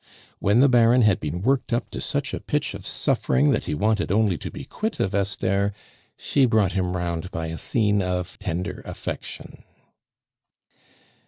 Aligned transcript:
When 0.39 0.61
the 0.61 0.67
Baron 0.67 1.03
had 1.03 1.19
been 1.19 1.43
worked 1.43 1.71
up 1.71 1.91
to 1.91 2.01
such 2.01 2.33
a 2.33 2.39
pitch 2.39 2.73
of 2.73 2.87
suffering 2.87 3.51
that 3.51 3.65
he 3.65 3.75
wanted 3.75 4.11
only 4.11 4.35
to 4.35 4.49
be 4.49 4.65
quit 4.65 4.99
of 4.99 5.13
Esther, 5.13 5.73
she 6.17 6.47
brought 6.47 6.71
him 6.71 6.97
round 6.97 7.29
by 7.29 7.45
a 7.49 7.57
scene 7.59 8.01
of 8.01 8.39
tender 8.39 8.81
affection. 8.83 9.63